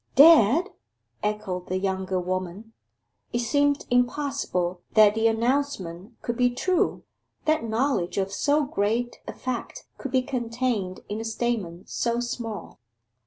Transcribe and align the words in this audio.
'Dead!' 0.15 0.67
echoed 1.21 1.67
the 1.67 1.77
younger 1.77 2.19
woman. 2.19 2.73
It 3.33 3.41
seemed 3.41 3.85
impossible 3.91 4.81
that 4.93 5.13
the 5.13 5.27
announcement 5.27 6.19
could 6.23 6.35
be 6.35 6.49
true; 6.49 7.03
that 7.45 7.63
knowledge 7.69 8.17
of 8.17 8.33
so 8.33 8.63
great 8.63 9.19
a 9.27 9.33
fact 9.33 9.85
could 9.99 10.11
be 10.11 10.23
contained 10.23 11.01
in 11.07 11.21
a 11.21 11.23
statement 11.23 11.87
so 11.87 12.19
small. 12.19 12.79